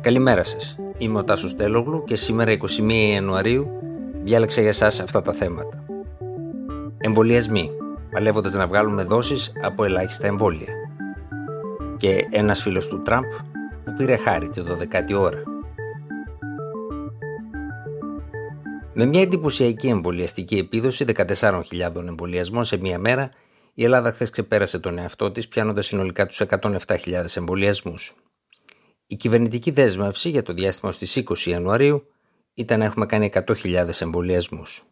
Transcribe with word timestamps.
Καλημέρα 0.00 0.44
σας. 0.44 0.76
Είμαι 0.98 1.18
ο 1.18 1.24
Τάσος 1.24 1.54
Τέλογλου 1.54 2.04
και 2.04 2.16
σήμερα 2.16 2.50
21 2.52 2.90
Ιανουαρίου 3.12 3.70
διάλεξα 4.22 4.60
για 4.60 4.72
σας 4.72 5.00
αυτά 5.00 5.22
τα 5.22 5.32
θέματα. 5.32 5.84
Εμβολιασμοί, 6.98 7.70
παλεύοντας 8.10 8.54
να 8.54 8.66
βγάλουμε 8.66 9.02
δόσεις 9.02 9.52
από 9.62 9.84
ελάχιστα 9.84 10.26
εμβόλια. 10.26 10.68
Και 11.96 12.26
ένας 12.30 12.62
φίλος 12.62 12.88
του 12.88 13.02
Τραμπ 13.02 13.24
που 13.84 13.92
πήρε 13.96 14.16
χάρη 14.16 14.48
τη 14.48 14.62
12η 14.66 15.14
ώρα. 15.14 15.42
Με 18.92 19.04
μια 19.04 19.20
εντυπωσιακή 19.20 19.86
εμβολιαστική 19.86 20.56
επίδοση 20.56 21.04
14.000 21.16 22.06
εμβολιασμών 22.06 22.64
σε 22.64 22.76
μία 22.76 22.98
μέρα, 22.98 23.28
η 23.74 23.84
Ελλάδα 23.84 24.10
χθες 24.12 24.30
ξεπέρασε 24.30 24.78
τον 24.78 24.98
εαυτό 24.98 25.30
της, 25.30 25.48
πιάνοντας 25.48 25.86
συνολικά 25.86 26.26
τους 26.26 26.40
107.000 26.40 27.36
εμβολιασμούς. 27.36 28.14
Η 29.14 29.16
κυβερνητική 29.16 29.70
δέσμευση 29.70 30.28
για 30.30 30.42
το 30.42 30.52
διάστημα 30.52 30.92
στι 30.92 31.24
20 31.28 31.38
Ιανουαρίου 31.38 32.06
ήταν 32.54 32.78
να 32.78 32.84
έχουμε 32.84 33.06
κάνει 33.06 33.30
100.000 33.34 34.00
εμβολιασμούς. 34.00 34.84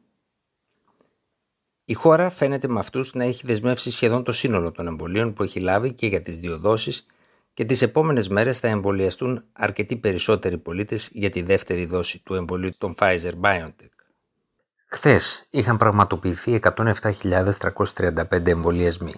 Η 1.85 1.93
χώρα 1.93 2.31
φαίνεται 2.31 2.69
με 2.69 2.79
αυτούς 2.79 3.15
να 3.15 3.25
έχει 3.25 3.47
δεσμεύσει 3.47 3.91
σχεδόν 3.91 4.25
το 4.25 4.33
σύνολο 4.33 4.73
των 4.73 4.87
εμβολίων 4.87 5.33
που 5.33 5.43
έχει 5.43 5.61
λάβει 5.61 5.93
και 5.93 6.07
για 6.07 6.23
τις 6.23 6.39
δύο 6.39 6.59
δόσεις 6.59 7.07
και 7.55 7.65
τις 7.65 7.83
επόμενες 7.83 8.29
μέρες 8.29 8.59
θα 8.59 8.69
εμβολιαστούν 8.69 9.45
αρκετοί 9.53 9.97
περισσότεροι 9.97 10.59
πολίτες 10.59 11.11
για 11.13 11.31
τη 11.31 11.43
δεύτερη 11.43 11.87
δόση 11.87 12.23
του 12.23 12.35
εμβολίου 12.35 12.71
των 12.79 12.95
Pfizer 12.99 13.33
BioNTech. 13.41 13.95
Χθες 14.87 15.47
είχαν 15.51 15.79
πραγματοποιηθεί 15.79 16.61
107.335 16.63 18.47
εμβολιασμοί. 18.47 19.15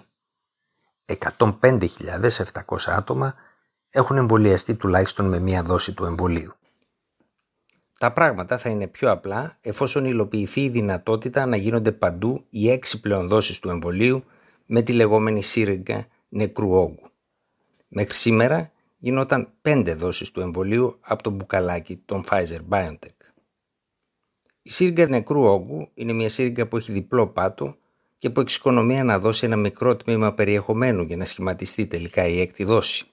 105.700 1.37 2.77
άτομα 2.85 3.35
έχουν 3.95 4.17
εμβολιαστεί 4.17 4.75
τουλάχιστον 4.75 5.25
με 5.25 5.39
μία 5.39 5.63
δόση 5.63 5.93
του 5.93 6.05
εμβολίου. 6.05 6.53
Τα 7.99 8.13
πράγματα 8.13 8.57
θα 8.57 8.69
είναι 8.69 8.87
πιο 8.87 9.11
απλά 9.11 9.57
εφόσον 9.61 10.05
υλοποιηθεί 10.05 10.63
η 10.63 10.69
δυνατότητα 10.69 11.45
να 11.45 11.55
γίνονται 11.55 11.91
παντού 11.91 12.45
οι 12.49 12.69
έξι 12.69 12.99
πλέον 12.99 13.27
δόσεις 13.27 13.59
του 13.59 13.69
εμβολίου 13.69 14.23
με 14.65 14.81
τη 14.81 14.93
λεγόμενη 14.93 15.43
σύριγγα 15.43 16.07
νεκρού 16.29 16.71
όγκου. 16.71 17.07
Μέχρι 17.87 18.13
σήμερα 18.13 18.71
γινόταν 18.97 19.49
πέντε 19.61 19.93
δόσεις 19.93 20.31
του 20.31 20.41
εμβολίου 20.41 20.97
από 21.01 21.23
το 21.23 21.29
μπουκαλάκι 21.29 21.95
των 22.05 22.23
Pfizer-BioNTech. 22.29 23.19
Η 24.61 24.69
σύριγγα 24.69 25.07
νεκρού 25.07 25.43
όγκου 25.43 25.89
είναι 25.93 26.13
μια 26.13 26.29
σύριγγα 26.29 26.67
που 26.67 26.77
έχει 26.77 26.91
διπλό 26.91 27.27
πάτο 27.27 27.75
και 28.17 28.29
που 28.29 28.39
εξοικονομεί 28.39 29.03
να 29.03 29.19
δώσει 29.19 29.45
ένα 29.45 29.55
μικρό 29.55 29.95
τμήμα 29.95 30.33
περιεχομένου 30.33 31.03
για 31.03 31.17
να 31.17 31.25
σχηματιστεί 31.25 31.87
τελικά 31.87 32.27
η 32.27 32.39
έκτη 32.39 32.63
δόση. 32.63 33.05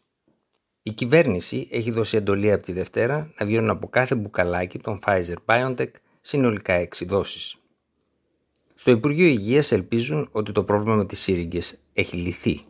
Η 0.82 0.92
κυβέρνηση 0.92 1.68
έχει 1.70 1.90
δώσει 1.90 2.16
εντολή 2.16 2.52
από 2.52 2.62
τη 2.62 2.72
Δευτέρα 2.72 3.32
να 3.38 3.46
βγαίνουν 3.46 3.70
από 3.70 3.88
κάθε 3.88 4.14
μπουκαλάκι 4.14 4.78
των 4.78 4.98
Pfizer-BioNTech 5.06 5.90
συνολικά 6.20 6.88
6 6.88 7.06
δόσεις. 7.06 7.56
Στο 8.74 8.90
Υπουργείο 8.90 9.26
Υγείας 9.26 9.72
ελπίζουν 9.72 10.28
ότι 10.32 10.52
το 10.52 10.64
πρόβλημα 10.64 10.96
με 10.96 11.04
τις 11.04 11.20
σύριγγες 11.20 11.78
έχει 11.92 12.16
λυθεί. 12.16 12.60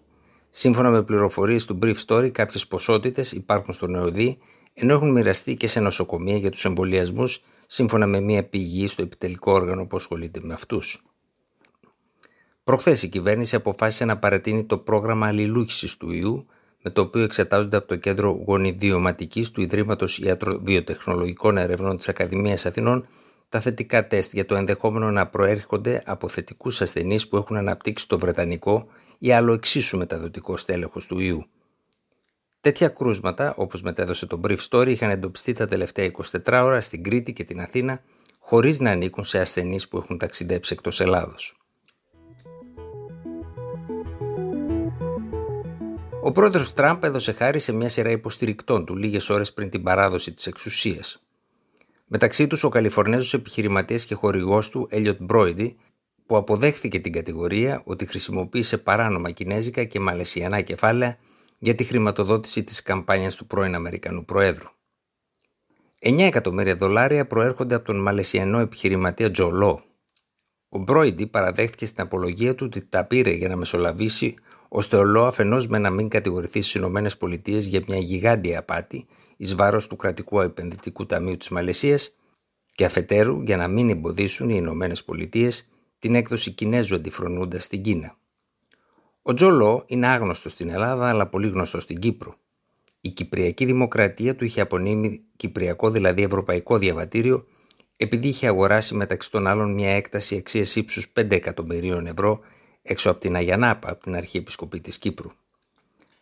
Σύμφωνα 0.51 0.91
με 0.91 1.03
πληροφορίες 1.03 1.67
του 1.67 1.79
Brief 1.83 1.95
Story, 2.07 2.31
κάποιες 2.31 2.67
ποσότητες 2.67 3.33
υπάρχουν 3.33 3.75
στο 3.75 3.87
ΝΕΟΔΗ 3.87 4.39
ενώ 4.75 4.93
έχουν 4.93 5.13
μοιραστεί 5.13 5.57
και 5.57 5.67
σε 5.67 5.81
νοσοκομεία 5.81 6.37
για 6.37 6.51
τους 6.51 6.65
εμβολιασμούς 6.65 7.45
σύμφωνα 7.67 8.07
με 8.07 8.21
μια 8.21 8.45
πηγή 8.45 8.87
στο 8.87 9.03
επιτελικό 9.03 9.53
όργανο 9.53 9.87
που 9.87 9.97
ασχολείται 9.97 10.41
με 10.43 10.53
αυτούς. 10.53 11.05
Προχθές 12.65 13.03
η 13.03 13.09
κυβέρνηση 13.09 13.57
αποφάσισε 13.57 14.05
να 14.05 14.19
παρατείνει 14.19 14.65
το 14.65 14.79
πρόγραμμα 14.79 15.27
αλληλούχησης 15.27 15.97
του 15.97 16.11
ιού 16.11 16.47
με 16.83 16.91
το 16.91 17.01
οποίο 17.01 17.23
εξετάζονται 17.23 17.77
από 17.77 17.89
το 17.89 17.97
Κέντρο 17.97 18.43
Γονιδιωματικής 18.47 19.51
του 19.51 19.61
Ιδρύματος 19.61 20.19
Ιατροβιοτεχνολογικών 20.19 21.57
Ερευνών 21.57 21.97
της 21.97 22.09
Ακαδημίας 22.09 22.67
Αθηνών 22.67 23.07
τα 23.49 23.61
θετικά 23.61 24.07
τεστ 24.07 24.33
για 24.33 24.47
το 24.47 24.55
ενδεχόμενο 24.55 25.11
να 25.11 25.27
προέρχονται 25.27 26.03
από 26.07 26.29
θετικούς 26.29 26.81
ασθενείς 26.81 27.29
που 27.29 27.37
έχουν 27.37 27.57
αναπτύξει 27.57 28.09
το 28.09 28.19
Βρετανικό 28.19 28.87
ή 29.19 29.33
άλλο 29.33 29.53
εξίσου 29.53 29.99
μεταδοτικό 29.99 30.57
στέλεχος 30.57 31.07
του 31.07 31.19
ιού. 31.19 31.45
Τέτοια 32.61 32.89
κρούσματα, 32.89 33.55
όπως 33.57 33.83
μετέδωσε 33.83 34.27
το 34.27 34.41
Brief 34.45 34.59
Story, 34.69 34.89
είχαν 34.89 35.11
εντοπιστεί 35.11 35.53
τα 35.53 35.67
τελευταία 35.67 36.11
24 36.45 36.63
ώρα 36.65 36.81
στην 36.81 37.03
Κρήτη 37.03 37.33
και 37.33 37.45
την 37.45 37.61
Αθήνα, 37.61 38.03
χωρίς 38.39 38.81
να 38.81 38.91
ανήκουν 38.91 39.25
σε 39.25 39.41
ασθενείς 39.41 39.89
που 39.89 39.97
έχουν 39.97 40.19
ταξιδέψει 40.19 40.73
εκτός 40.73 41.01
Ελλάδος. 41.01 41.62
Ο 46.25 46.33
πρόεδρος 46.33 46.73
Τραμπ 46.73 47.05
έδωσε 47.05 47.33
χάρη 47.33 47.61
σε 47.61 47.73
μια 47.73 47.89
σειρά 47.89 48.11
υποστηρικτών 48.11 48.85
του 48.85 48.97
λίγες 48.97 49.31
ώρες 49.31 49.53
πριν 49.53 49.71
την 49.71 49.83
παράδοση 49.83 50.33
της 50.33 50.47
εξουσίας. 50.47 51.23
Μεταξύ 52.07 52.47
τους 52.47 52.65
ο 52.65 52.69
Καλιφορνέζος 52.69 53.35
επιχειρηματίας 53.35 54.05
και 54.05 54.15
χορηγός 54.15 54.69
του 54.71 54.87
Έλιοτ 54.91 55.17
Μπρόιντι, 55.21 55.77
που 56.27 56.37
αποδέχθηκε 56.37 56.99
την 56.99 57.13
κατηγορία 57.13 57.83
ότι 57.85 58.07
χρησιμοποίησε 58.07 58.79
παράνομα 58.79 59.31
κινέζικα 59.31 59.85
και 59.85 60.01
μαλαισιανά 60.01 60.61
κεφάλαια 60.61 61.19
για 61.59 61.75
τη 61.75 61.85
χρηματοδότηση 61.85 62.65
της 62.65 62.83
καμπάνιας 62.83 63.37
του 63.37 63.47
πρώην 63.47 63.75
Αμερικανού 63.75 64.25
Προέδρου. 64.25 64.69
9 66.01 66.19
εκατομμύρια 66.19 66.77
δολάρια 66.77 67.27
προέρχονται 67.27 67.75
από 67.75 67.85
τον 67.85 68.03
Μαλαισιανό 68.03 68.59
επιχειρηματία 68.59 69.31
Τζο 69.31 69.51
Λό. 69.51 69.83
Ο 70.69 70.79
Μπρόιντι 70.79 71.27
παραδέχτηκε 71.27 71.87
στην 71.87 72.03
απολογία 72.03 72.55
του 72.55 72.65
ότι 72.67 72.87
τα 72.87 73.05
πήρε 73.05 73.31
για 73.31 73.49
να 73.49 73.57
μεσολαβήσει 73.57 74.35
ώστε 74.75 74.97
ο 74.97 75.05
Λό 75.05 75.25
αφενός 75.25 75.67
με 75.67 75.79
να 75.79 75.91
μην 75.91 76.09
κατηγορηθεί 76.09 76.63
στις 76.63 76.75
ΗΠΑ 76.75 77.59
για 77.59 77.83
μια 77.89 77.99
γιγάντια 77.99 78.59
απάτη 78.59 79.07
εις 79.37 79.55
βάρος 79.55 79.87
του 79.87 79.97
κρατικού 79.97 80.41
επενδυτικού 80.41 81.07
ταμείου 81.07 81.37
της 81.37 81.49
Μαλαισίας 81.49 82.17
και 82.75 82.85
αφετέρου 82.85 83.43
για 83.43 83.57
να 83.57 83.69
μην 83.69 83.91
εμποδίσουν 83.91 84.51
οι 84.51 84.63
ΗΠΑ 84.65 85.49
την 85.99 86.15
έκδοση 86.15 86.51
Κινέζου 86.51 86.95
αντιφρονούντα 86.95 87.59
στην 87.59 87.83
Κίνα. 87.83 88.17
Ο 89.23 89.35
Τζολό 89.35 89.85
είναι 89.87 90.07
άγνωστος 90.07 90.53
στην 90.53 90.69
Ελλάδα 90.71 91.09
αλλά 91.09 91.27
πολύ 91.27 91.49
γνωστός 91.49 91.83
στην 91.83 91.99
Κύπρο. 91.99 92.35
Η 93.01 93.11
Κυπριακή 93.11 93.65
Δημοκρατία 93.65 94.37
του 94.37 94.45
είχε 94.45 94.61
απονείμει 94.61 95.23
Κυπριακό 95.37 95.91
δηλαδή 95.91 96.23
Ευρωπαϊκό 96.23 96.79
Διαβατήριο 96.79 97.47
επειδή 97.97 98.29
είχε 98.29 98.47
αγοράσει 98.47 98.95
μεταξύ 98.95 99.31
των 99.31 99.47
άλλων 99.47 99.75
μια 99.75 99.91
έκταση 99.91 100.37
αξίας 100.37 100.77
ύψους 100.77 101.13
5 101.21 101.31
εκατομμυρίων 101.31 102.07
ευρώ 102.07 102.41
έξω 102.83 103.11
από 103.11 103.21
την 103.21 103.37
Αγιανάπα, 103.37 103.91
από 103.91 104.03
την 104.03 104.15
Αρχιεπισκοπή 104.15 104.81
της 104.81 104.99
Κύπρου. 104.99 105.31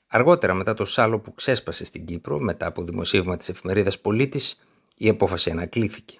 Αργότερα, 0.06 0.54
μετά 0.54 0.74
το 0.74 0.84
σάλο 0.84 1.18
που 1.18 1.34
ξέσπασε 1.34 1.84
στην 1.84 2.04
Κύπρο, 2.04 2.38
μετά 2.38 2.66
από 2.66 2.82
δημοσίευμα 2.82 3.36
της 3.36 3.48
εφημερίδας 3.48 4.00
Πολίτης, 4.00 4.60
η 4.96 5.08
απόφαση 5.08 5.50
ανακλήθηκε. 5.50 6.18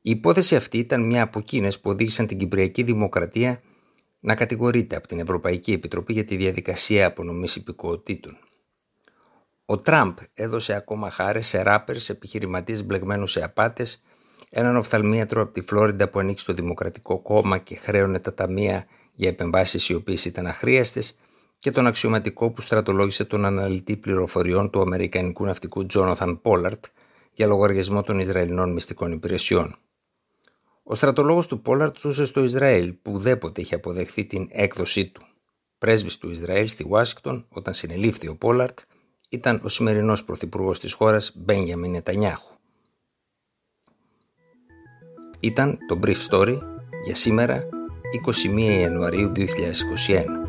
Η 0.00 0.10
υπόθεση 0.10 0.56
αυτή 0.56 0.78
ήταν 0.78 1.06
μια 1.06 1.22
από 1.22 1.38
εκείνες 1.38 1.80
που 1.80 1.90
οδήγησαν 1.90 2.26
την 2.26 2.38
Κυπριακή 2.38 2.82
Δημοκρατία 2.82 3.62
να 4.20 4.34
κατηγορείται 4.34 4.96
από 4.96 5.06
την 5.06 5.18
Ευρωπαϊκή 5.18 5.72
Επιτροπή 5.72 6.12
για 6.12 6.24
τη 6.24 6.36
διαδικασία 6.36 7.06
απονομής 7.06 7.56
υπηκοοτήτων. 7.56 8.38
Ο 9.66 9.78
Τραμπ 9.78 10.16
έδωσε 10.34 10.74
ακόμα 10.74 11.10
χάρε 11.10 11.40
σε 11.40 11.62
ράπερς, 11.62 12.08
επιχειρηματίες 12.08 12.84
μπλεγμένους 12.84 13.30
σε 13.30 13.44
απάτες, 13.44 14.02
έναν 14.50 14.76
οφθαλμίατρο 14.76 15.42
από 15.42 15.52
τη 15.52 15.60
Φλόριντα 15.60 16.08
που 16.08 16.18
ανοίξει 16.18 16.44
το 16.44 16.52
Δημοκρατικό 16.52 17.18
Κόμμα 17.18 17.58
και 17.58 17.76
χρέωνε 17.76 18.18
τα 18.18 18.34
ταμεία 18.34 18.86
για 19.14 19.28
επεμβάσεις 19.28 19.88
οι 19.88 19.94
οποίες 19.94 20.24
ήταν 20.24 20.46
αχρίαστες 20.46 21.16
και 21.58 21.70
τον 21.70 21.86
αξιωματικό 21.86 22.50
που 22.50 22.60
στρατολόγησε 22.60 23.24
τον 23.24 23.44
αναλυτή 23.44 23.96
πληροφοριών 23.96 24.70
του 24.70 24.80
Αμερικανικού 24.80 25.44
ναυτικού 25.44 25.86
Τζόναθαν 25.86 26.40
Πόλαρτ 26.40 26.84
για 27.32 27.46
λογαριασμό 27.46 28.02
των 28.02 28.18
Ισραηλινών 28.18 28.72
μυστικών 28.72 29.12
υπηρεσιών. 29.12 29.76
Ο 30.82 30.94
στρατολόγος 30.94 31.46
του 31.46 31.60
Πόλαρτ 31.60 31.98
ζούσε 31.98 32.24
στο 32.24 32.42
Ισραήλ 32.42 32.92
που 33.02 33.12
ουδέποτε 33.12 33.60
είχε 33.60 33.74
αποδεχθεί 33.74 34.24
την 34.24 34.48
έκδοσή 34.50 35.06
του. 35.06 35.22
Πρέσβης 35.78 36.18
του 36.18 36.30
Ισραήλ 36.30 36.68
στη 36.68 36.86
Ουάσιγκτον 36.88 37.46
όταν 37.48 37.74
συνελήφθη 37.74 38.28
ο 38.28 38.36
Πόλαρτ 38.36 38.78
ήταν 39.28 39.60
ο 39.64 39.68
σημερινός 39.68 40.24
πρωθυπουργός 40.24 40.80
της 40.80 40.92
χώρας 40.92 41.32
Μπένιαμιν 41.34 41.90
Νετανιάχου. 41.90 42.54
Ήταν 45.40 45.78
το 45.88 45.98
Brief 46.02 46.28
Story 46.30 46.58
για 47.04 47.14
σήμερα 47.14 47.68
21 48.18 48.80
Ιανουαρίου 48.80 49.28
2021. 49.28 50.43